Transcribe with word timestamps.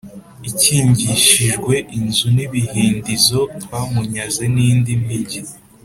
ikingishijwe 0.49 1.73
inzugi 1.97 2.29
n 2.35 2.37
ibihindizo 2.45 3.39
Twamunyaze 3.61 4.43
n 4.53 4.55
indi 4.69 4.93
migi 5.05 5.41